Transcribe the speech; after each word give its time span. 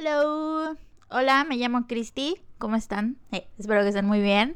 Hello. 0.00 0.76
Hola, 1.10 1.44
me 1.48 1.56
llamo 1.56 1.88
Cristi. 1.88 2.36
¿Cómo 2.58 2.76
están? 2.76 3.16
Eh, 3.32 3.48
espero 3.58 3.82
que 3.82 3.88
estén 3.88 4.06
muy 4.06 4.20
bien. 4.20 4.54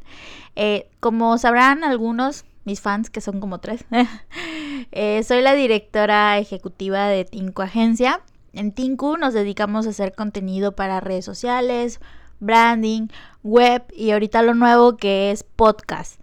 Eh, 0.54 0.88
como 1.00 1.36
sabrán 1.36 1.82
algunos, 1.82 2.44
mis 2.64 2.80
fans, 2.80 3.10
que 3.10 3.20
son 3.20 3.40
como 3.40 3.58
tres, 3.58 3.84
eh, 4.92 5.20
soy 5.24 5.42
la 5.42 5.54
directora 5.54 6.38
ejecutiva 6.38 7.08
de 7.08 7.24
Tinku 7.24 7.62
Agencia. 7.62 8.20
En 8.52 8.70
Tinku 8.70 9.16
nos 9.16 9.34
dedicamos 9.34 9.88
a 9.88 9.90
hacer 9.90 10.14
contenido 10.14 10.76
para 10.76 11.00
redes 11.00 11.24
sociales, 11.24 11.98
branding, 12.38 13.08
web 13.42 13.82
y 13.96 14.12
ahorita 14.12 14.42
lo 14.42 14.54
nuevo 14.54 14.96
que 14.96 15.32
es 15.32 15.42
podcast. 15.42 16.20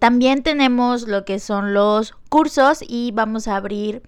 también 0.00 0.42
tenemos 0.42 1.06
lo 1.06 1.24
que 1.24 1.38
son 1.38 1.74
los 1.74 2.12
cursos 2.28 2.80
y 2.82 3.12
vamos 3.12 3.46
a 3.46 3.54
abrir 3.54 4.02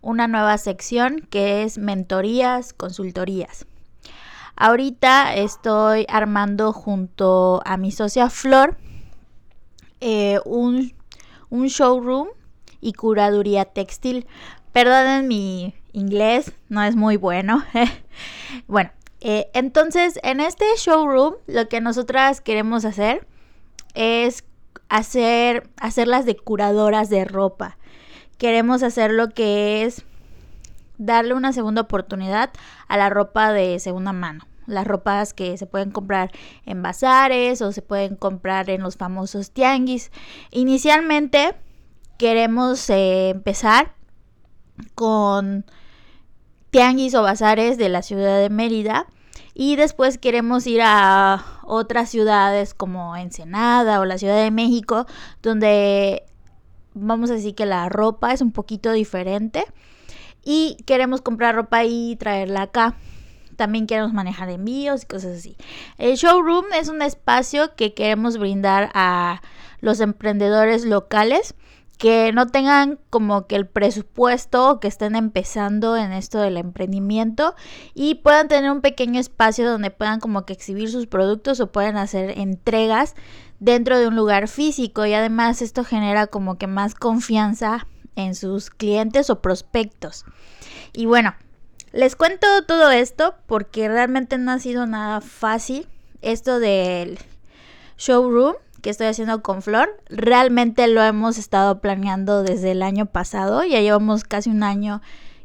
una 0.00 0.26
nueva 0.26 0.56
sección 0.56 1.20
que 1.28 1.64
es 1.64 1.76
mentorías, 1.76 2.72
consultorías. 2.72 3.66
Ahorita 4.62 5.32
estoy 5.32 6.04
armando 6.10 6.74
junto 6.74 7.62
a 7.64 7.78
mi 7.78 7.90
socia 7.92 8.28
Flor 8.28 8.76
eh, 10.02 10.38
un, 10.44 10.92
showroom 11.50 12.28
y 12.78 12.92
curaduría 12.92 13.64
textil. 13.64 14.26
Perdonen 14.72 15.28
mi 15.28 15.72
inglés, 15.94 16.52
no 16.68 16.82
es 16.82 16.94
muy 16.94 17.16
bueno. 17.16 17.64
bueno, 18.66 18.90
eh, 19.22 19.50
entonces 19.54 20.20
en 20.22 20.40
este 20.40 20.66
showroom 20.76 21.36
lo 21.46 21.66
que 21.70 21.80
nosotras 21.80 22.42
queremos 22.42 22.84
hacer 22.84 23.26
es 23.94 24.44
hacer 24.90 25.70
hacerlas 25.78 26.26
de 26.26 26.36
curadoras 26.36 27.08
de 27.08 27.24
ropa. 27.24 27.78
Queremos 28.36 28.82
hacer 28.82 29.10
lo 29.10 29.30
que 29.30 29.84
es 29.84 30.04
darle 30.98 31.32
una 31.32 31.54
segunda 31.54 31.80
oportunidad 31.80 32.50
a 32.88 32.98
la 32.98 33.08
ropa 33.08 33.54
de 33.54 33.78
segunda 33.78 34.12
mano 34.12 34.49
las 34.70 34.86
ropas 34.86 35.34
que 35.34 35.56
se 35.58 35.66
pueden 35.66 35.90
comprar 35.90 36.30
en 36.64 36.82
bazares 36.82 37.60
o 37.62 37.72
se 37.72 37.82
pueden 37.82 38.16
comprar 38.16 38.70
en 38.70 38.82
los 38.82 38.96
famosos 38.96 39.50
tianguis. 39.50 40.10
Inicialmente 40.50 41.54
queremos 42.18 42.88
eh, 42.90 43.30
empezar 43.30 43.94
con 44.94 45.64
tianguis 46.70 47.14
o 47.14 47.22
bazares 47.22 47.78
de 47.78 47.88
la 47.88 48.02
ciudad 48.02 48.40
de 48.40 48.50
Mérida 48.50 49.06
y 49.54 49.76
después 49.76 50.18
queremos 50.18 50.66
ir 50.66 50.80
a 50.82 51.44
otras 51.64 52.08
ciudades 52.08 52.74
como 52.74 53.16
Ensenada 53.16 54.00
o 54.00 54.04
la 54.04 54.18
Ciudad 54.18 54.42
de 54.42 54.50
México 54.50 55.06
donde 55.42 56.24
vamos 56.94 57.30
a 57.30 57.34
decir 57.34 57.54
que 57.54 57.66
la 57.66 57.88
ropa 57.88 58.32
es 58.32 58.40
un 58.40 58.52
poquito 58.52 58.92
diferente 58.92 59.64
y 60.44 60.76
queremos 60.86 61.20
comprar 61.20 61.54
ropa 61.54 61.84
y 61.84 62.16
traerla 62.16 62.62
acá 62.62 62.96
también 63.60 63.86
queremos 63.86 64.14
manejar 64.14 64.48
envíos 64.48 65.02
y 65.02 65.06
cosas 65.06 65.36
así. 65.36 65.54
El 65.98 66.16
showroom 66.16 66.64
es 66.72 66.88
un 66.88 67.02
espacio 67.02 67.74
que 67.76 67.92
queremos 67.92 68.38
brindar 68.38 68.90
a 68.94 69.42
los 69.82 70.00
emprendedores 70.00 70.86
locales 70.86 71.54
que 71.98 72.32
no 72.32 72.46
tengan 72.46 72.98
como 73.10 73.46
que 73.46 73.56
el 73.56 73.66
presupuesto 73.66 74.80
que 74.80 74.88
estén 74.88 75.14
empezando 75.14 75.94
en 75.98 76.12
esto 76.12 76.40
del 76.40 76.56
emprendimiento 76.56 77.54
y 77.92 78.14
puedan 78.14 78.48
tener 78.48 78.70
un 78.70 78.80
pequeño 78.80 79.20
espacio 79.20 79.70
donde 79.70 79.90
puedan 79.90 80.20
como 80.20 80.46
que 80.46 80.54
exhibir 80.54 80.90
sus 80.90 81.06
productos 81.06 81.60
o 81.60 81.70
puedan 81.70 81.98
hacer 81.98 82.38
entregas 82.38 83.14
dentro 83.58 83.98
de 83.98 84.08
un 84.08 84.16
lugar 84.16 84.48
físico 84.48 85.04
y 85.04 85.12
además 85.12 85.60
esto 85.60 85.84
genera 85.84 86.28
como 86.28 86.56
que 86.56 86.66
más 86.66 86.94
confianza 86.94 87.86
en 88.16 88.34
sus 88.34 88.70
clientes 88.70 89.28
o 89.28 89.42
prospectos. 89.42 90.24
Y 90.94 91.04
bueno, 91.04 91.34
les 91.92 92.16
cuento 92.16 92.46
todo 92.66 92.90
esto 92.90 93.34
porque 93.46 93.88
realmente 93.88 94.38
no 94.38 94.52
ha 94.52 94.58
sido 94.58 94.86
nada 94.86 95.20
fácil 95.20 95.86
esto 96.22 96.60
del 96.60 97.18
showroom 97.98 98.54
que 98.80 98.90
estoy 98.90 99.08
haciendo 99.08 99.42
con 99.42 99.62
Flor. 99.62 99.90
Realmente 100.08 100.86
lo 100.88 101.02
hemos 101.02 101.38
estado 101.38 101.80
planeando 101.80 102.42
desde 102.42 102.72
el 102.72 102.82
año 102.82 103.06
pasado. 103.06 103.64
Ya 103.64 103.80
llevamos 103.80 104.24
casi 104.24 104.50
un 104.50 104.62
año 104.62 105.02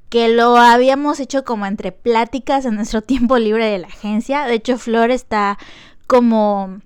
que 0.09 0.29
lo 0.29 0.55
habíamos 0.55 1.19
hecho 1.19 1.43
como 1.43 1.65
entre 1.65 1.91
pláticas 1.91 2.65
en 2.65 2.75
nuestro 2.75 3.01
tiempo 3.03 3.37
libre 3.37 3.65
de 3.65 3.79
la 3.79 3.87
agencia. 3.87 4.45
De 4.45 4.53
hecho, 4.55 4.77
Flor 4.77 5.11
está 5.11 5.57
como 6.07 6.79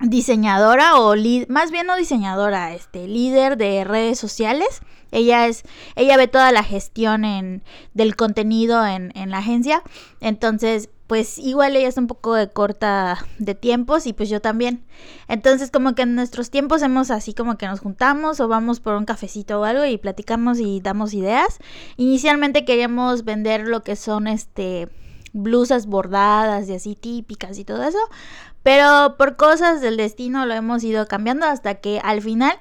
diseñadora 0.00 0.96
o 1.00 1.14
más 1.48 1.70
bien 1.70 1.86
no 1.86 1.96
diseñadora, 1.96 2.74
este 2.74 3.08
líder 3.08 3.56
de 3.56 3.84
redes 3.84 4.18
sociales 4.18 4.80
ella 5.10 5.46
es, 5.46 5.62
ella 5.96 6.16
ve 6.16 6.28
toda 6.28 6.52
la 6.52 6.62
gestión 6.62 7.24
en, 7.24 7.62
del 7.94 8.16
contenido 8.16 8.84
en, 8.86 9.12
en 9.14 9.30
la 9.30 9.38
agencia. 9.38 9.82
Entonces, 10.20 10.90
pues 11.06 11.38
igual 11.38 11.74
ella 11.74 11.88
está 11.88 12.02
un 12.02 12.06
poco 12.06 12.34
de 12.34 12.50
corta 12.50 13.26
de 13.38 13.54
tiempos 13.54 14.06
y 14.06 14.12
pues 14.12 14.28
yo 14.28 14.40
también. 14.42 14.84
Entonces 15.26 15.70
como 15.70 15.94
que 15.94 16.02
en 16.02 16.14
nuestros 16.14 16.50
tiempos 16.50 16.82
hemos 16.82 17.10
así 17.10 17.32
como 17.32 17.56
que 17.56 17.66
nos 17.66 17.80
juntamos 17.80 18.40
o 18.40 18.48
vamos 18.48 18.80
por 18.80 18.94
un 18.94 19.06
cafecito 19.06 19.60
o 19.60 19.64
algo 19.64 19.86
y 19.86 19.96
platicamos 19.96 20.60
y 20.60 20.80
damos 20.80 21.14
ideas. 21.14 21.58
Inicialmente 21.96 22.66
queríamos 22.66 23.24
vender 23.24 23.66
lo 23.66 23.82
que 23.82 23.96
son 23.96 24.26
este 24.26 24.88
blusas 25.32 25.86
bordadas 25.86 26.68
y 26.68 26.74
así 26.74 26.94
típicas 26.94 27.58
y 27.58 27.64
todo 27.64 27.82
eso, 27.84 27.98
pero 28.62 29.16
por 29.16 29.36
cosas 29.36 29.80
del 29.80 29.96
destino 29.96 30.46
lo 30.46 30.54
hemos 30.54 30.84
ido 30.84 31.06
cambiando 31.06 31.46
hasta 31.46 31.76
que 31.76 32.00
al 32.02 32.22
final 32.22 32.56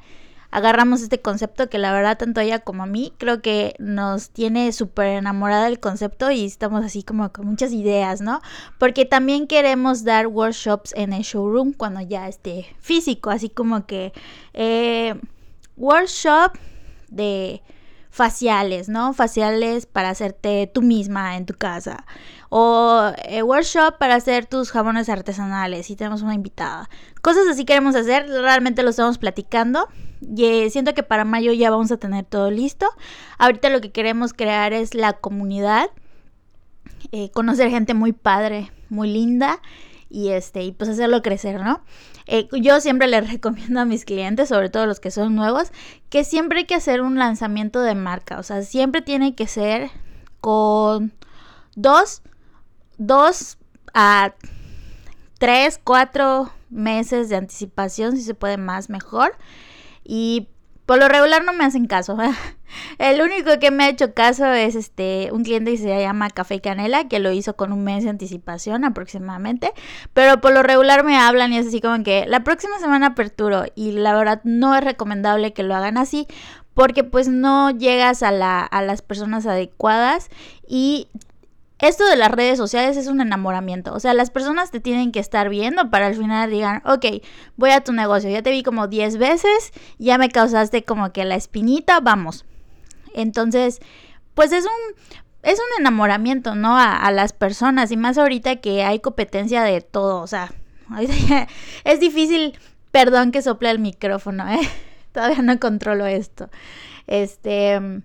agarramos 0.52 1.02
este 1.02 1.22
concepto 1.22 1.70
que 1.70 1.78
la 1.78 1.92
verdad 1.92 2.18
tanto 2.18 2.42
ella 2.42 2.60
como 2.60 2.84
a 2.84 2.86
mí 2.86 3.14
creo 3.18 3.42
que 3.42 3.76
nos 3.80 4.30
tiene 4.30 4.72
súper 4.72 5.18
enamorada 5.18 5.66
del 5.66 5.80
concepto 5.80 6.32
y 6.32 6.46
estamos 6.46 6.86
así 6.86 7.04
como 7.04 7.32
con 7.32 7.46
muchas 7.46 7.72
ideas, 7.74 8.22
¿no? 8.22 8.42
Porque 8.78 9.06
también 9.06 9.48
queremos 9.48 10.04
dar 10.04 10.28
workshops 10.28 10.94
en 10.96 11.14
el 11.14 11.24
showroom 11.24 11.74
cuando 11.74 12.02
ya 12.02 12.28
esté 12.28 12.76
físico, 12.80 13.30
así 13.30 13.50
como 13.50 13.86
que 13.86 14.14
eh, 14.54 15.16
workshop 15.76 16.54
de 17.10 17.62
faciales, 18.18 18.90
¿no? 18.90 19.14
Faciales 19.14 19.86
para 19.86 20.10
hacerte 20.10 20.70
tú 20.74 20.82
misma 20.82 21.38
en 21.38 21.46
tu 21.46 21.54
casa. 21.54 22.04
O 22.50 23.12
eh, 23.26 23.44
workshop 23.44 24.00
para 24.00 24.16
hacer 24.16 24.48
tus 24.48 24.72
jabones 24.72 25.08
artesanales 25.08 25.92
y 25.92 25.96
tenemos 25.96 26.24
una 26.24 26.34
invitada. 26.34 26.90
Cosas 27.22 27.48
así 27.48 27.64
queremos 27.64 27.96
hacer, 27.96 28.28
realmente 28.28 28.82
lo 28.82 28.90
estamos 28.90 29.20
platicando. 29.20 29.88
Y 30.20 30.46
eh, 30.46 30.70
siento 30.72 30.96
que 30.96 31.04
para 31.04 31.26
mayo 31.26 31.54
ya 31.54 31.70
vamos 31.70 31.92
a 31.92 31.98
tener 31.98 32.26
todo 32.26 32.50
listo. 32.50 32.88
Ahorita 33.38 33.70
lo 33.70 33.82
que 33.82 33.92
queremos 33.92 34.34
crear 34.34 34.74
es 34.74 34.96
la 34.96 35.14
comunidad. 35.14 35.92
Eh, 37.12 37.30
conocer 37.30 37.70
gente 37.70 37.94
muy 37.94 38.14
padre, 38.14 38.72
muy 38.90 39.12
linda 39.14 39.62
y 40.10 40.30
este 40.30 40.64
y 40.64 40.72
pues 40.72 40.90
hacerlo 40.90 41.22
crecer, 41.22 41.62
¿no? 41.62 41.82
Eh, 42.28 42.48
yo 42.62 42.80
siempre 42.82 43.08
les 43.08 43.30
recomiendo 43.32 43.80
a 43.80 43.86
mis 43.86 44.06
clientes, 44.06 44.50
sobre 44.50 44.70
todo 44.70 44.86
los 44.86 45.00
que 45.00 45.12
son 45.12 45.36
nuevos, 45.36 45.72
que 46.10 46.24
siempre 46.24 46.60
hay 46.60 46.66
que 46.66 46.76
hacer 46.76 47.02
un 47.02 47.18
lanzamiento 47.18 47.82
de 47.82 47.96
marca, 47.96 48.40
o 48.40 48.44
sea, 48.44 48.62
siempre 48.62 49.02
tiene 49.02 49.36
que 49.36 49.48
ser 49.48 49.90
con 50.42 51.14
dos, 51.76 52.22
dos 52.98 53.58
a 53.94 54.34
tres, 55.40 55.80
cuatro 55.84 56.52
meses 56.70 57.30
de 57.30 57.38
anticipación, 57.38 58.16
si 58.18 58.24
se 58.24 58.34
puede 58.34 58.58
más, 58.58 58.90
mejor. 58.90 59.38
Y 60.04 60.50
por 60.88 61.00
lo 61.00 61.10
regular 61.10 61.44
no 61.44 61.52
me 61.52 61.66
hacen 61.66 61.86
caso. 61.86 62.18
El 62.98 63.22
único 63.22 63.60
que 63.60 63.72
me 63.72 63.84
ha 63.84 63.90
hecho 63.90 64.14
caso 64.14 64.46
es 64.46 64.74
este 64.74 65.30
un 65.34 65.44
cliente 65.44 65.72
que 65.72 65.78
se 65.78 66.02
llama 66.02 66.30
Café 66.30 66.62
Canela, 66.62 67.10
que 67.10 67.20
lo 67.20 67.34
hizo 67.34 67.58
con 67.58 67.74
un 67.74 67.84
mes 67.84 68.06
de 68.06 68.10
anticipación 68.10 68.86
aproximadamente. 68.86 69.74
Pero 70.14 70.40
por 70.40 70.54
lo 70.54 70.64
regular 70.64 71.04
me 71.04 71.18
hablan 71.18 71.52
y 71.52 71.58
es 71.58 71.68
así 71.68 71.82
como 71.82 72.02
que 72.06 72.26
la 72.26 72.46
próxima 72.46 72.80
semana 72.80 73.08
aperturo. 73.08 73.66
Y 73.76 73.92
la 73.92 74.16
verdad 74.16 74.40
no 74.46 74.76
es 74.76 74.84
recomendable 74.84 75.52
que 75.52 75.64
lo 75.64 75.76
hagan 75.76 75.98
así. 75.98 76.26
Porque 76.74 77.04
pues 77.04 77.28
no 77.28 77.72
llegas 77.72 78.24
a, 78.24 78.32
la, 78.32 78.62
a 78.62 78.82
las 78.82 79.02
personas 79.02 79.46
adecuadas 79.46 80.30
y 80.68 81.10
esto 81.80 82.08
de 82.08 82.16
las 82.16 82.32
redes 82.32 82.58
sociales 82.58 82.98
es 82.98 83.08
un 83.08 83.22
enamoramiento. 83.22 83.94
O 83.94 84.00
sea, 84.00 84.14
las 84.14 84.32
personas 84.32 84.72
te 84.72 84.80
tienen 84.80 85.12
que 85.12 85.20
estar 85.20 85.50
viendo 85.50 85.90
para 85.90 86.08
al 86.08 86.16
final 86.16 86.50
digan, 86.50 86.82
ok, 86.86 87.06
voy 87.56 87.72
a 87.72 87.82
tu 87.82 87.94
negocio, 87.94 88.30
ya 88.30 88.42
te 88.42 88.52
vi 88.52 88.64
como 88.64 88.88
10 88.88 89.18
veces, 89.18 89.72
ya 90.00 90.18
me 90.18 90.30
causaste 90.30 90.84
como 90.84 91.12
que 91.12 91.24
la 91.24 91.36
espinita, 91.36 92.00
vamos. 92.00 92.46
Entonces, 93.14 93.80
pues 94.34 94.52
es 94.52 94.66
un, 94.66 95.18
es 95.44 95.60
un 95.60 95.80
enamoramiento, 95.80 96.56
¿no? 96.56 96.78
A, 96.78 97.12
las 97.12 97.34
personas 97.34 97.92
y 97.92 97.98
más 97.98 98.18
ahorita 98.18 98.58
que 98.58 98.84
hay 98.84 99.00
competencia 99.00 99.64
de 99.64 99.82
todo. 99.82 100.22
O 100.22 100.28
sea, 100.28 100.52
es 101.84 102.00
difícil, 102.00 102.58
perdón 102.92 103.32
que 103.32 103.44
sople 103.44 103.70
el 103.70 103.80
micrófono, 103.80 104.48
¿eh? 104.50 104.60
Todavía 105.12 105.42
no 105.44 105.60
controlo 105.60 106.08
esto. 106.08 106.50
Este... 107.06 108.02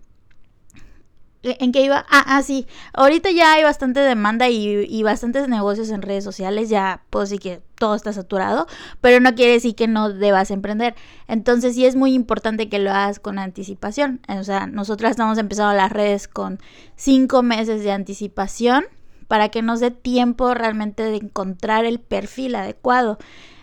¿En 1.42 1.72
qué 1.72 1.82
iba? 1.82 2.06
Ah, 2.08 2.24
ah, 2.26 2.42
sí. 2.42 2.68
Ahorita 2.92 3.32
ya 3.32 3.54
hay 3.54 3.64
bastante 3.64 3.98
demanda 3.98 4.48
y, 4.48 5.02
bastantes 5.02 5.48
negocios 5.48 5.90
en 5.90 6.02
redes 6.02 6.22
sociales. 6.22 6.68
Ya 6.68 7.02
puedo 7.10 7.24
decir 7.24 7.40
que 7.40 7.60
todo 7.74 7.96
está 7.96 8.12
saturado, 8.12 8.68
pero 9.00 9.18
no 9.18 9.34
quiere 9.34 9.54
decir 9.54 9.74
que 9.74 9.88
no 9.88 10.12
debas 10.12 10.52
emprender. 10.52 10.94
Entonces 11.26 11.74
sí 11.74 11.84
es 11.84 11.96
muy 11.96 12.14
importante 12.14 12.68
que 12.68 12.78
lo 12.78 12.90
hagas 12.90 13.18
con 13.18 13.40
anticipación. 13.40 14.20
O 14.28 14.44
sea, 14.44 14.68
nosotras 14.68 15.12
estamos 15.12 15.36
empezando 15.38 15.74
las 15.74 15.90
redes 15.90 16.28
con 16.28 16.60
cinco 16.94 17.42
meses 17.42 17.82
de 17.82 17.90
anticipación 17.90 18.84
para 19.26 19.48
que 19.48 19.62
nos 19.62 19.80
dé 19.80 19.90
tiempo 19.90 20.54
realmente 20.54 21.02
de 21.02 21.16
encontrar 21.16 21.86
el 21.86 21.98
perfil 21.98 22.54
adecuado. 22.54 23.18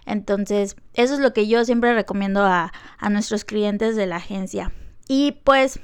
Entonces, 0.06 0.76
eso 0.96 1.14
es 1.14 1.20
lo 1.22 1.32
que 1.32 1.48
yo 1.48 1.64
siempre 1.64 1.94
recomiendo 1.94 2.44
a, 2.44 2.74
a 2.98 3.10
nuestros 3.10 3.46
clientes 3.46 3.96
de 3.96 4.08
la 4.08 4.18
agencia. 4.18 4.74
Y 5.08 5.34
pues, 5.44 5.80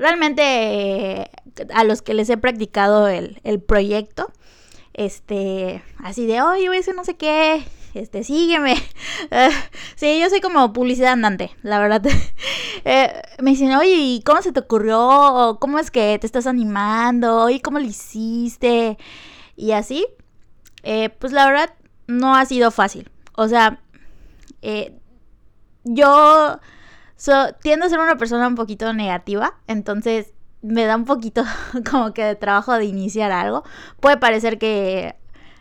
realmente 0.00 1.30
a 1.72 1.84
los 1.84 2.02
que 2.02 2.14
les 2.14 2.28
he 2.30 2.36
practicado 2.36 3.06
el, 3.06 3.40
el 3.44 3.60
proyecto, 3.60 4.32
este, 4.94 5.82
así 5.98 6.26
de, 6.26 6.42
oye, 6.42 6.68
voy 6.68 6.78
a 6.78 6.80
hacer 6.80 6.94
no 6.94 7.04
sé 7.04 7.14
qué, 7.14 7.62
este, 7.94 8.24
sígueme. 8.24 8.76
sí, 9.96 10.18
yo 10.20 10.28
soy 10.30 10.40
como 10.40 10.72
publicidad 10.72 11.12
andante, 11.12 11.50
la 11.62 11.78
verdad. 11.78 12.02
Eh, 12.86 13.12
me 13.42 13.50
dicen, 13.50 13.74
oye, 13.74 13.94
¿y 13.94 14.22
cómo 14.22 14.40
se 14.40 14.52
te 14.52 14.60
ocurrió? 14.60 15.58
¿Cómo 15.60 15.78
es 15.78 15.90
que 15.90 16.18
te 16.18 16.26
estás 16.26 16.46
animando? 16.46 17.50
¿Y 17.50 17.60
cómo 17.60 17.78
lo 17.78 17.84
hiciste? 17.84 18.96
Y 19.54 19.72
así, 19.72 20.06
eh, 20.82 21.10
pues 21.10 21.34
la 21.34 21.44
verdad, 21.44 21.74
no 22.06 22.34
ha 22.34 22.46
sido 22.46 22.70
fácil. 22.70 23.10
O 23.34 23.48
sea, 23.48 23.82
eh, 24.62 24.94
yo 25.84 26.58
tiendo 27.62 27.86
a 27.86 27.88
ser 27.88 27.98
una 28.00 28.16
persona 28.16 28.46
un 28.46 28.54
poquito 28.54 28.92
negativa, 28.92 29.54
entonces 29.66 30.32
me 30.62 30.84
da 30.84 30.96
un 30.96 31.04
poquito 31.04 31.44
como 31.90 32.12
que 32.12 32.24
de 32.24 32.34
trabajo 32.34 32.74
de 32.74 32.84
iniciar 32.84 33.32
algo. 33.32 33.64
Puede 34.00 34.16
parecer 34.16 34.58
que 34.58 35.16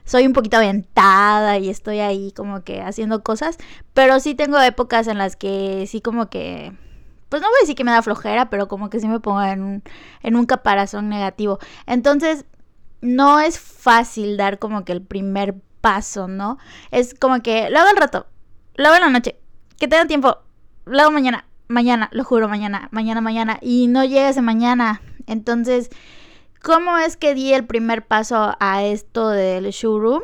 soy 0.05 0.25
un 0.25 0.33
poquito 0.33 0.57
aventada 0.57 1.57
y 1.57 1.69
estoy 1.69 1.99
ahí 1.99 2.31
como 2.31 2.63
que 2.63 2.81
haciendo 2.81 3.23
cosas, 3.23 3.57
pero 3.93 4.19
sí 4.19 4.35
tengo 4.35 4.59
épocas 4.59 5.07
en 5.07 5.17
las 5.17 5.35
que 5.35 5.85
sí 5.87 6.01
como 6.01 6.29
que, 6.29 6.73
pues 7.29 7.41
no 7.41 7.47
voy 7.47 7.57
a 7.59 7.61
decir 7.61 7.75
que 7.75 7.83
me 7.83 7.91
da 7.91 8.01
flojera, 8.01 8.49
pero 8.49 8.67
como 8.67 8.89
que 8.89 8.99
sí 8.99 9.07
me 9.07 9.19
pongo 9.19 9.41
en 9.43 9.61
un, 9.61 9.83
en 10.23 10.35
un 10.35 10.45
caparazón 10.45 11.09
negativo. 11.09 11.59
Entonces, 11.85 12.45
no 13.01 13.39
es 13.39 13.59
fácil 13.59 14.35
dar 14.35 14.59
como 14.59 14.83
que 14.83 14.93
el 14.93 15.01
primer 15.01 15.55
paso, 15.81 16.27
¿no? 16.27 16.57
Es 16.91 17.13
como 17.13 17.41
que 17.41 17.69
lo 17.69 17.79
hago 17.79 17.89
al 17.89 17.97
rato, 17.97 18.27
lo 18.75 18.87
hago 18.87 18.95
en 18.95 19.01
la 19.01 19.09
noche, 19.09 19.39
que 19.77 19.87
tenga 19.87 20.05
tiempo, 20.07 20.39
lo 20.85 21.01
hago 21.01 21.11
mañana, 21.11 21.45
mañana, 21.69 22.09
lo 22.11 22.23
juro, 22.23 22.49
mañana, 22.49 22.89
mañana, 22.91 23.21
mañana, 23.21 23.57
y 23.61 23.87
no 23.87 24.03
llega 24.03 24.29
ese 24.29 24.41
mañana. 24.41 25.01
Entonces, 25.27 25.89
¿Cómo 26.61 26.97
es 26.97 27.15
que 27.15 27.33
di 27.35 27.53
el 27.53 27.65
primer 27.65 28.05
paso 28.05 28.55
a 28.59 28.83
esto 28.83 29.29
del 29.29 29.69
showroom? 29.69 30.23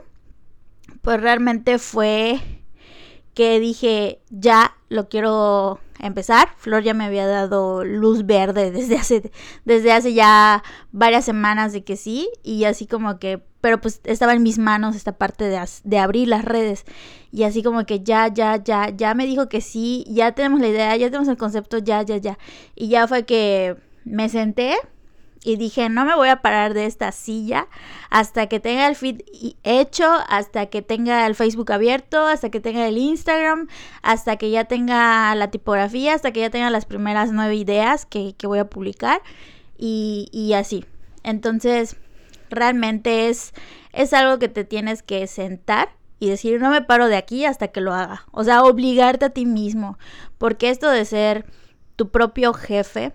Pues 1.01 1.21
realmente 1.21 1.79
fue 1.79 2.41
que 3.35 3.59
dije, 3.59 4.21
ya 4.31 4.75
lo 4.89 5.09
quiero 5.09 5.79
empezar. 5.99 6.49
Flor 6.57 6.81
ya 6.83 6.93
me 6.93 7.05
había 7.05 7.27
dado 7.27 7.83
luz 7.83 8.25
verde 8.25 8.71
desde 8.71 8.97
hace, 8.97 9.31
desde 9.65 9.91
hace 9.91 10.13
ya 10.13 10.63
varias 10.91 11.25
semanas 11.25 11.73
de 11.73 11.83
que 11.83 11.97
sí. 11.97 12.29
Y 12.41 12.63
así 12.63 12.87
como 12.87 13.19
que, 13.19 13.43
pero 13.61 13.79
pues 13.79 14.01
estaba 14.05 14.33
en 14.33 14.41
mis 14.41 14.57
manos 14.57 14.95
esta 14.95 15.17
parte 15.17 15.43
de, 15.43 15.63
de 15.83 15.99
abrir 15.99 16.27
las 16.27 16.45
redes. 16.45 16.85
Y 17.31 17.43
así 17.43 17.61
como 17.61 17.85
que 17.85 18.01
ya, 18.01 18.29
ya, 18.29 18.63
ya, 18.63 18.89
ya 18.89 19.13
me 19.13 19.25
dijo 19.25 19.49
que 19.49 19.61
sí, 19.61 20.05
ya 20.07 20.31
tenemos 20.31 20.61
la 20.61 20.69
idea, 20.69 20.95
ya 20.95 21.07
tenemos 21.07 21.27
el 21.27 21.37
concepto, 21.37 21.77
ya, 21.77 22.01
ya, 22.01 22.17
ya. 22.17 22.39
Y 22.75 22.87
ya 22.87 23.07
fue 23.07 23.25
que 23.25 23.75
me 24.05 24.29
senté 24.29 24.75
y 25.45 25.57
dije, 25.57 25.89
no 25.89 26.05
me 26.05 26.15
voy 26.15 26.29
a 26.29 26.41
parar 26.41 26.73
de 26.73 26.87
esta 26.87 27.11
silla 27.11 27.67
hasta 28.09 28.47
que 28.47 28.59
tenga 28.59 28.87
el 28.87 28.95
feed 28.95 29.21
hecho, 29.63 30.11
hasta 30.27 30.65
que 30.65 30.81
tenga 30.81 31.27
el 31.27 31.35
Facebook 31.35 31.71
abierto, 31.71 32.25
hasta 32.25 32.49
que 32.49 32.59
tenga 32.59 32.87
el 32.87 32.97
Instagram, 32.97 33.67
hasta 34.01 34.37
que 34.37 34.49
ya 34.49 34.65
tenga 34.65 35.35
la 35.35 35.51
tipografía, 35.51 36.15
hasta 36.15 36.31
que 36.31 36.39
ya 36.39 36.49
tenga 36.49 36.71
las 36.71 36.85
primeras 36.85 37.31
nueve 37.31 37.55
ideas 37.55 38.07
que, 38.07 38.33
voy 38.43 38.57
a 38.57 38.69
publicar 38.69 39.21
y, 39.77 40.29
y, 40.31 40.53
así. 40.53 40.83
Entonces, 41.21 41.95
realmente 42.49 43.29
es, 43.29 43.53
es 43.93 44.13
algo 44.13 44.39
que 44.39 44.49
te 44.49 44.63
tienes 44.63 45.03
que 45.03 45.27
sentar 45.27 45.89
y 46.19 46.29
decir, 46.29 46.59
no 46.59 46.71
me 46.71 46.81
paro 46.81 47.07
de 47.07 47.17
aquí 47.17 47.45
hasta 47.45 47.67
que 47.67 47.81
lo 47.81 47.93
haga. 47.93 48.25
O 48.31 48.43
sea, 48.43 48.63
obligarte 48.63 49.25
a 49.25 49.29
ti 49.29 49.45
mismo, 49.45 49.99
porque 50.39 50.69
esto 50.69 50.89
de 50.89 51.05
ser 51.05 51.45
tu 51.95 52.09
propio 52.09 52.53
jefe, 52.53 53.13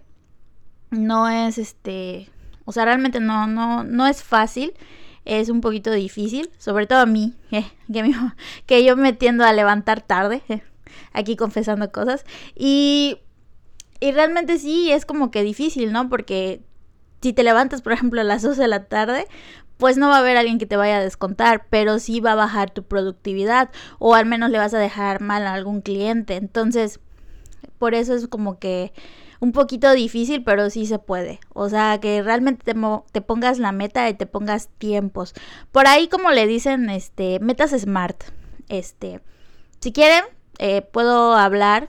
no 0.91 1.29
es 1.29 1.59
este, 1.59 2.29
o 2.65 2.73
sea, 2.73 2.85
realmente 2.85 3.21
no, 3.21 3.47
no, 3.47 3.85
no 3.85 4.07
es 4.07 4.23
fácil, 4.23 4.75
es 5.25 5.49
un 5.49 5.61
poquito 5.61 5.91
difícil, 5.91 6.51
sobre 6.59 6.87
todo 6.87 7.01
a 7.01 7.07
mí, 7.07 7.35
que, 7.51 8.15
que, 8.67 8.85
yo 8.85 8.97
me 8.97 9.13
tiendo 9.13 9.45
a 9.45 9.53
levantar 9.53 10.01
tarde, 10.01 10.43
aquí 11.13 11.37
confesando 11.37 11.91
cosas, 11.93 12.25
y, 12.55 13.19
y 14.01 14.13
realmente 14.13 14.59
sí, 14.59 14.91
es 14.91 15.07
como 15.07 15.31
que 15.31 15.43
difícil, 15.43 15.93
¿no? 15.93 16.09
Porque 16.09 16.63
si 17.23 17.33
te 17.33 17.43
levantas, 17.43 17.83
por 17.83 17.93
ejemplo, 17.93 18.21
a 18.21 18.25
las 18.25 18.43
12 18.43 18.63
de 18.63 18.69
la 18.69 18.85
tarde, 18.85 19.27
pues 19.77 19.97
no 19.97 20.09
va 20.09 20.17
a 20.17 20.21
haber 20.21 20.37
alguien 20.37 20.59
que 20.59 20.67
te 20.67 20.77
vaya 20.77 20.99
a 20.99 21.03
descontar, 21.03 21.67
pero 21.71 21.99
sí 21.99 22.21
va 22.21 22.33
a 22.33 22.37
bajar 22.37 22.71
tu 22.71 22.83
productividad 22.83 23.71
o 23.99 24.15
al 24.15 24.27
menos 24.27 24.51
le 24.51 24.59
vas 24.59 24.75
a 24.75 24.79
dejar 24.79 25.21
mal 25.23 25.47
a 25.47 25.55
algún 25.55 25.81
cliente. 25.81 26.37
Entonces, 26.37 27.01
por 27.79 27.95
eso 27.95 28.15
es 28.15 28.29
como 28.29 28.59
que 28.59 28.93
un 29.41 29.53
poquito 29.53 29.93
difícil, 29.93 30.45
pero 30.45 30.71
sí 30.71 30.87
se 30.87 30.99
puede. 30.99 31.41
O 31.55 31.69
sea, 31.69 31.99
que 31.99 32.23
realmente 32.23 32.63
te, 32.63 32.75
te, 33.13 33.21
pongas 33.21 33.59
la 33.59 33.73
meta 33.73 34.09
y 34.09 34.15
te 34.15 34.27
pongas 34.27 34.69
tiempos. 34.79 35.35
Por 35.73 35.87
ahí, 35.89 36.09
como 36.09 36.31
le 36.31 36.47
dicen, 36.47 36.91
este, 36.91 37.41
metas 37.41 37.71
smart. 37.71 38.23
Este, 38.69 39.21
si 39.81 39.93
quieren, 39.93 40.25
eh, 40.59 40.83
puedo 40.83 41.35
hablar 41.35 41.89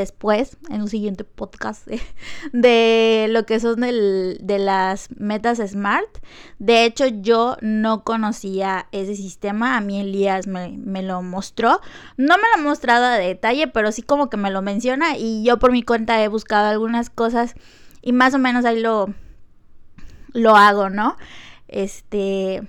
después, 0.00 0.56
en 0.70 0.82
un 0.82 0.88
siguiente 0.88 1.24
podcast, 1.24 1.86
de 2.52 3.26
lo 3.30 3.46
que 3.46 3.60
son 3.60 3.80
de 3.80 4.58
las 4.58 5.08
metas 5.16 5.58
SMART. 5.58 6.18
De 6.58 6.84
hecho, 6.84 7.06
yo 7.06 7.56
no 7.60 8.04
conocía 8.04 8.86
ese 8.92 9.16
sistema, 9.16 9.76
a 9.76 9.80
mí 9.80 10.00
Elías 10.00 10.46
me, 10.46 10.76
me 10.78 11.02
lo 11.02 11.22
mostró. 11.22 11.80
No 12.16 12.36
me 12.36 12.44
lo 12.54 12.60
ha 12.60 12.62
mostrado 12.62 13.04
a 13.04 13.16
detalle, 13.16 13.68
pero 13.68 13.92
sí 13.92 14.02
como 14.02 14.30
que 14.30 14.36
me 14.36 14.50
lo 14.50 14.62
menciona 14.62 15.16
y 15.16 15.44
yo 15.44 15.58
por 15.58 15.72
mi 15.72 15.82
cuenta 15.82 16.22
he 16.22 16.28
buscado 16.28 16.68
algunas 16.68 17.10
cosas 17.10 17.54
y 18.02 18.12
más 18.12 18.34
o 18.34 18.38
menos 18.38 18.64
ahí 18.64 18.80
lo, 18.80 19.12
lo 20.32 20.56
hago, 20.56 20.90
¿no? 20.90 21.16
Este... 21.68 22.68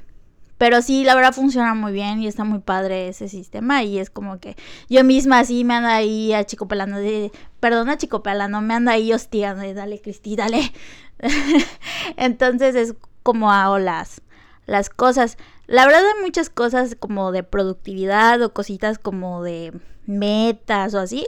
Pero 0.58 0.82
sí, 0.82 1.04
la 1.04 1.16
verdad 1.16 1.34
funciona 1.34 1.74
muy 1.74 1.94
bien 1.94 2.22
y 2.22 2.28
está 2.28 2.44
muy 2.44 2.60
padre 2.60 3.10
ese 3.10 3.30
sistema. 3.30 3.84
Y 3.84 4.00
es 4.00 4.10
como 4.10 4.40
que 4.40 4.56
yo 4.90 5.04
misma 5.04 5.40
así 5.40 5.64
me 5.64 5.76
ando 5.76 5.90
ahí 5.90 6.34
achicopelando. 6.34 6.98
De, 6.98 7.32
perdona, 7.60 7.94
achicopelando, 7.94 8.62
me 8.62 8.74
anda 8.74 8.94
ahí 8.94 9.14
hostigando. 9.14 9.72
Dale, 9.74 10.02
Cristi, 10.02 10.36
dale. 10.36 10.72
Entonces 12.18 12.76
es 12.76 12.96
como 13.24 13.52
hago 13.52 13.78
las, 13.78 14.22
las 14.66 14.90
cosas. 14.90 15.38
La 15.68 15.86
verdad 15.86 16.02
hay 16.06 16.24
muchas 16.24 16.50
cosas 16.50 16.96
como 16.98 17.32
de 17.32 17.44
productividad 17.44 18.42
o 18.42 18.54
cositas 18.54 18.98
como 18.98 19.44
de 19.44 19.74
metas 20.06 20.94
o 20.94 21.00
así 21.00 21.28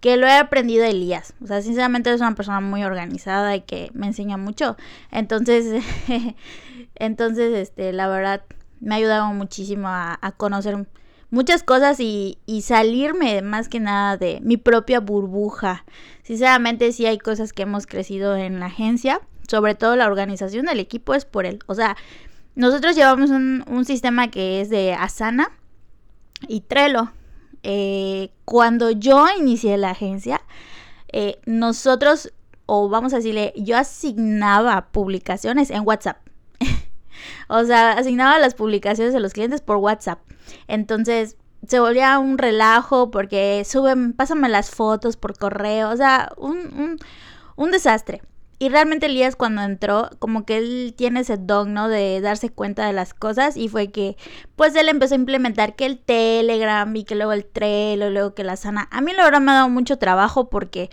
que 0.00 0.16
lo 0.16 0.26
he 0.26 0.36
aprendido 0.36 0.84
de 0.84 0.90
Elías. 0.90 1.34
O 1.42 1.46
sea, 1.46 1.62
sinceramente 1.62 2.12
es 2.12 2.20
una 2.20 2.34
persona 2.34 2.60
muy 2.60 2.84
organizada 2.84 3.56
y 3.56 3.62
que 3.62 3.90
me 3.94 4.06
enseña 4.06 4.36
mucho. 4.36 4.76
Entonces, 5.10 5.82
entonces, 6.94 7.54
este, 7.54 7.92
la 7.92 8.08
verdad, 8.08 8.42
me 8.80 8.94
ha 8.94 8.98
ayudado 8.98 9.26
muchísimo 9.32 9.88
a, 9.88 10.34
conocer 10.36 10.86
muchas 11.30 11.62
cosas 11.62 11.98
y, 12.00 12.38
salirme 12.62 13.42
más 13.42 13.68
que 13.68 13.80
nada 13.80 14.16
de 14.16 14.40
mi 14.42 14.56
propia 14.56 15.00
burbuja. 15.00 15.84
Sinceramente 16.22 16.92
sí 16.92 17.06
hay 17.06 17.18
cosas 17.18 17.52
que 17.52 17.62
hemos 17.62 17.86
crecido 17.86 18.36
en 18.36 18.60
la 18.60 18.66
agencia, 18.66 19.20
sobre 19.48 19.74
todo 19.74 19.96
la 19.96 20.06
organización 20.06 20.66
del 20.66 20.80
equipo 20.80 21.14
es 21.14 21.24
por 21.24 21.46
él. 21.46 21.60
O 21.66 21.74
sea, 21.74 21.96
nosotros 22.54 22.96
llevamos 22.96 23.30
un, 23.30 23.84
sistema 23.84 24.30
que 24.30 24.60
es 24.60 24.68
de 24.70 24.92
Asana 24.92 25.50
y 26.46 26.60
Trello. 26.60 27.12
Eh, 27.62 28.30
cuando 28.44 28.90
yo 28.90 29.26
inicié 29.38 29.76
la 29.78 29.90
agencia, 29.90 30.40
eh, 31.12 31.40
nosotros, 31.46 32.32
o 32.66 32.88
vamos 32.88 33.12
a 33.12 33.16
decirle, 33.16 33.52
yo 33.56 33.76
asignaba 33.76 34.88
publicaciones 34.92 35.70
en 35.70 35.86
WhatsApp. 35.86 36.27
O 37.48 37.64
sea, 37.64 37.92
asignaba 37.92 38.38
las 38.38 38.54
publicaciones 38.54 39.12
de 39.12 39.20
los 39.20 39.32
clientes 39.32 39.60
por 39.60 39.76
WhatsApp. 39.76 40.20
Entonces, 40.66 41.36
se 41.66 41.80
volvía 41.80 42.18
un 42.18 42.38
relajo 42.38 43.10
porque 43.10 43.64
suben, 43.64 44.12
pásame 44.12 44.48
las 44.48 44.70
fotos 44.70 45.16
por 45.16 45.36
correo, 45.36 45.90
o 45.90 45.96
sea, 45.96 46.32
un, 46.36 46.56
un, 46.56 46.98
un 47.56 47.70
desastre. 47.70 48.22
Y 48.60 48.70
realmente 48.70 49.06
Elías 49.06 49.36
cuando 49.36 49.62
entró, 49.62 50.10
como 50.18 50.44
que 50.44 50.56
él 50.56 50.94
tiene 50.96 51.20
ese 51.20 51.36
don, 51.36 51.74
¿no? 51.74 51.88
De 51.88 52.20
darse 52.20 52.50
cuenta 52.50 52.86
de 52.86 52.92
las 52.92 53.14
cosas 53.14 53.56
y 53.56 53.68
fue 53.68 53.92
que, 53.92 54.16
pues 54.56 54.74
él 54.74 54.88
empezó 54.88 55.14
a 55.14 55.18
implementar 55.18 55.76
que 55.76 55.86
el 55.86 55.98
Telegram 55.98 56.94
y 56.96 57.04
que 57.04 57.14
luego 57.14 57.32
el 57.32 57.44
Trello, 57.44 58.10
luego 58.10 58.34
que 58.34 58.42
la 58.42 58.56
Sana. 58.56 58.88
A 58.90 59.00
mí 59.00 59.12
la 59.12 59.24
verdad 59.24 59.40
me 59.40 59.52
ha 59.52 59.56
dado 59.56 59.68
mucho 59.68 59.98
trabajo 59.98 60.50
porque 60.50 60.90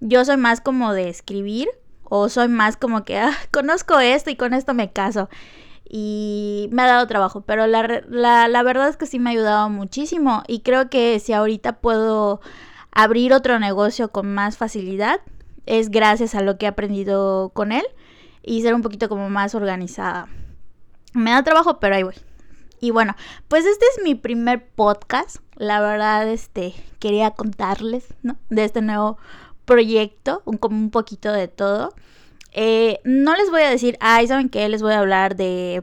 yo 0.00 0.26
soy 0.26 0.36
más 0.36 0.60
como 0.60 0.92
de 0.92 1.08
escribir 1.08 1.68
o 2.04 2.28
soy 2.28 2.48
más 2.48 2.76
como 2.76 3.04
que, 3.04 3.18
ah, 3.18 3.32
conozco 3.50 3.98
esto 3.98 4.28
y 4.28 4.36
con 4.36 4.52
esto 4.52 4.74
me 4.74 4.92
caso 4.92 5.30
y 5.88 6.68
me 6.72 6.82
ha 6.82 6.86
dado 6.86 7.06
trabajo, 7.06 7.42
pero 7.42 7.66
la, 7.66 8.02
la, 8.08 8.62
verdad 8.62 8.88
es 8.88 8.96
que 8.96 9.06
sí 9.06 9.18
me 9.18 9.30
ha 9.30 9.32
ayudado 9.32 9.70
muchísimo 9.70 10.42
y 10.48 10.60
creo 10.60 10.90
que 10.90 11.20
si 11.20 11.32
ahorita 11.32 11.80
puedo 11.80 12.40
abrir 12.90 13.32
otro 13.32 13.58
negocio 13.58 14.10
con 14.10 14.32
más 14.32 14.56
facilidad 14.56 15.20
es 15.66 15.90
gracias 15.90 16.34
a 16.34 16.42
lo 16.42 16.58
que 16.58 16.66
he 16.66 16.68
aprendido 16.68 17.50
con 17.50 17.72
él 17.72 17.84
y 18.42 18.62
ser 18.62 18.74
un 18.74 18.82
poquito 18.82 19.08
como 19.08 19.28
más 19.28 19.54
organizada. 19.54 20.28
Me 21.12 21.30
da 21.30 21.42
trabajo, 21.42 21.78
pero 21.80 21.96
ahí 21.96 22.02
voy. 22.02 22.14
Y 22.80 22.90
bueno, 22.90 23.14
pues 23.48 23.64
este 23.64 23.84
es 23.96 24.04
mi 24.04 24.14
primer 24.14 24.68
podcast. 24.68 25.38
La 25.56 25.80
verdad, 25.80 26.28
este, 26.28 26.74
quería 26.98 27.30
contarles, 27.32 28.06
¿no? 28.22 28.36
De 28.50 28.64
este 28.64 28.82
nuevo 28.82 29.18
proyecto, 29.64 30.42
un, 30.44 30.58
como 30.58 30.76
un 30.76 30.90
poquito 30.90 31.32
de 31.32 31.48
todo. 31.48 31.94
Eh, 32.56 32.98
no 33.04 33.36
les 33.36 33.50
voy 33.50 33.62
a 33.62 33.70
decir, 33.70 33.96
ay, 34.00 34.26
¿saben 34.26 34.48
qué? 34.48 34.68
Les 34.68 34.82
voy 34.82 34.92
a 34.92 34.98
hablar 34.98 35.36
de 35.36 35.80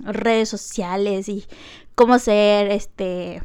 redes 0.00 0.48
sociales 0.48 1.28
y 1.28 1.46
cómo 1.94 2.18
ser, 2.18 2.70
este, 2.70 3.42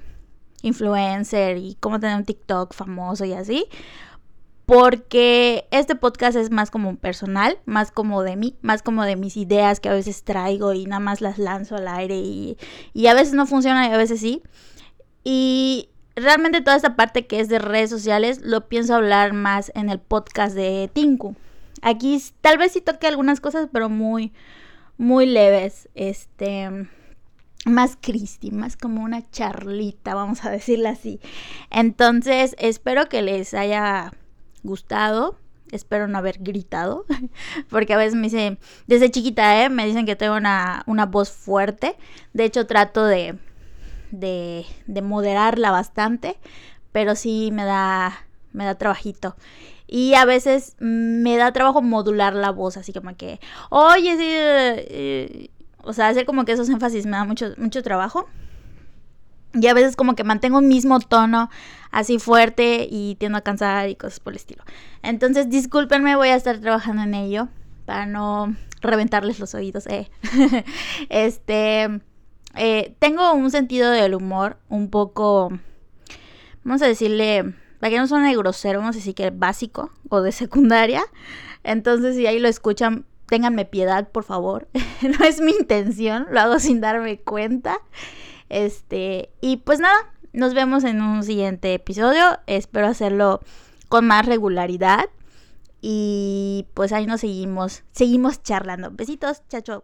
influencer 0.63 1.57
y 1.57 1.77
cómo 1.79 1.99
tener 1.99 2.17
un 2.17 2.25
TikTok 2.25 2.73
famoso 2.73 3.23
y 3.23 3.33
así 3.33 3.67
porque 4.65 5.67
este 5.71 5.95
podcast 5.95 6.35
es 6.35 6.49
más 6.49 6.71
como 6.71 6.95
personal, 6.95 7.59
más 7.65 7.91
como 7.91 8.23
de 8.23 8.35
mí, 8.35 8.57
más 8.61 8.81
como 8.81 9.03
de 9.03 9.15
mis 9.15 9.37
ideas 9.37 9.79
que 9.79 9.89
a 9.89 9.93
veces 9.93 10.23
traigo 10.23 10.73
y 10.73 10.85
nada 10.85 10.99
más 10.99 11.21
las 11.21 11.37
lanzo 11.37 11.75
al 11.75 11.87
aire 11.87 12.17
y, 12.17 12.57
a 13.07 13.13
veces 13.13 13.33
no 13.33 13.45
funciona 13.45 13.87
y 13.87 13.91
a 13.91 13.97
veces 13.97 14.19
sí. 14.19 14.41
Y 15.23 15.89
realmente 16.15 16.61
toda 16.61 16.77
esta 16.77 16.95
parte 16.95 17.27
que 17.27 17.39
es 17.39 17.49
de 17.49 17.59
redes 17.59 17.89
sociales 17.89 18.41
lo 18.41 18.67
pienso 18.67 18.95
hablar 18.95 19.33
más 19.33 19.71
en 19.75 19.89
el 19.89 19.99
podcast 19.99 20.55
de 20.55 20.89
Tinku. 20.91 21.35
Aquí 21.81 22.21
tal 22.41 22.57
vez 22.57 22.71
sí 22.71 22.81
toque 22.81 23.07
algunas 23.07 23.41
cosas, 23.41 23.69
pero 23.71 23.89
muy, 23.89 24.33
muy 24.97 25.25
leves. 25.25 25.89
Este 25.95 26.69
más 27.65 27.97
Cristi, 27.99 28.51
más 28.51 28.77
como 28.77 29.01
una 29.01 29.27
charlita, 29.31 30.15
vamos 30.15 30.45
a 30.45 30.49
decirla 30.51 30.91
así. 30.91 31.19
Entonces, 31.71 32.55
espero 32.59 33.09
que 33.09 33.21
les 33.21 33.53
haya 33.53 34.11
gustado. 34.63 35.37
Espero 35.71 36.07
no 36.07 36.19
haber 36.19 36.37
gritado, 36.39 37.05
porque 37.69 37.95
a 37.95 37.97
veces 37.97 38.13
me 38.13 38.23
dicen, 38.23 38.59
desde 38.85 39.09
chiquita, 39.09 39.63
¿eh? 39.63 39.69
me 39.69 39.87
dicen 39.87 40.05
que 40.05 40.15
tengo 40.15 40.35
una, 40.35 40.83
voz 41.09 41.31
fuerte. 41.31 41.97
De 42.33 42.45
hecho, 42.45 42.67
trato 42.67 43.03
de, 43.03 43.39
de, 44.11 44.63
de 44.85 45.01
moderarla 45.01 45.71
bastante, 45.71 46.37
pero 46.91 47.15
sí 47.15 47.49
me 47.51 47.65
da, 47.65 48.27
me 48.53 48.63
da 48.63 48.75
trabajito. 48.75 49.35
Y 49.87 50.15
a 50.15 50.25
veces 50.25 50.75
me 50.79 51.37
da 51.37 51.51
trabajo 51.53 51.81
modular 51.81 52.33
la 52.33 52.51
voz, 52.51 52.77
así 52.77 52.91
como 52.93 53.15
que, 53.15 53.39
oye, 53.69 54.17
sí, 54.17 54.25
eh", 54.27 55.49
o 55.83 55.93
sea, 55.93 56.07
hacer 56.07 56.25
como 56.25 56.45
que 56.45 56.53
esos 56.53 56.69
énfasis 56.69 57.05
me 57.05 57.17
da 57.17 57.23
mucho, 57.23 57.53
mucho 57.57 57.83
trabajo. 57.83 58.27
Y 59.53 59.67
a 59.67 59.73
veces 59.73 59.95
como 59.95 60.15
que 60.15 60.23
mantengo 60.23 60.57
un 60.57 60.67
mismo 60.67 60.99
tono 60.99 61.49
así 61.91 62.19
fuerte 62.19 62.87
y 62.89 63.15
tiendo 63.15 63.37
a 63.37 63.41
cansar 63.41 63.89
y 63.89 63.95
cosas 63.95 64.19
por 64.19 64.33
el 64.33 64.37
estilo. 64.37 64.63
Entonces, 65.01 65.49
discúlpenme, 65.49 66.15
voy 66.15 66.29
a 66.29 66.35
estar 66.35 66.59
trabajando 66.59 67.03
en 67.03 67.13
ello 67.13 67.47
para 67.85 68.05
no 68.05 68.53
reventarles 68.81 69.39
los 69.39 69.53
oídos. 69.55 69.87
Eh. 69.87 70.09
este, 71.09 72.01
eh, 72.55 72.95
tengo 72.99 73.33
un 73.33 73.51
sentido 73.51 73.91
del 73.91 74.15
humor 74.15 74.57
un 74.67 74.89
poco, 74.89 75.51
vamos 76.63 76.81
a 76.81 76.87
decirle, 76.87 77.53
para 77.79 77.89
que 77.91 77.97
no 77.97 78.07
suene 78.07 78.35
grosero, 78.35 78.79
vamos 78.79 78.95
a 78.95 78.99
decir 78.99 79.15
que 79.15 79.29
básico 79.29 79.91
o 80.09 80.21
de 80.21 80.31
secundaria. 80.31 81.03
Entonces, 81.63 82.15
si 82.15 82.27
ahí 82.27 82.39
lo 82.39 82.47
escuchan, 82.47 83.05
ténganme 83.27 83.65
piedad, 83.65 84.09
por 84.09 84.23
favor. 84.23 84.67
no 85.01 85.25
es 85.25 85.41
mi 85.41 85.51
intención, 85.51 86.27
lo 86.31 86.39
hago 86.39 86.59
sin 86.59 86.81
darme 86.81 87.19
cuenta. 87.19 87.77
Este, 88.49 89.29
y 89.41 89.57
pues 89.57 89.79
nada, 89.79 89.97
nos 90.33 90.53
vemos 90.53 90.83
en 90.83 91.01
un 91.01 91.23
siguiente 91.23 91.73
episodio. 91.73 92.39
Espero 92.47 92.87
hacerlo 92.87 93.41
con 93.89 94.05
más 94.05 94.25
regularidad. 94.25 95.09
Y 95.81 96.67
pues 96.73 96.91
ahí 96.93 97.05
nos 97.05 97.21
seguimos, 97.21 97.83
seguimos 97.91 98.41
charlando. 98.41 98.91
Besitos, 98.91 99.43
chacho. 99.49 99.83